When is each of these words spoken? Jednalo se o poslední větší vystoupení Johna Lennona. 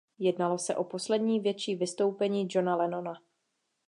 Jednalo 0.19 0.57
se 0.57 0.75
o 0.75 0.83
poslední 0.83 1.39
větší 1.39 1.75
vystoupení 1.75 2.47
Johna 2.49 2.75
Lennona. 2.75 3.13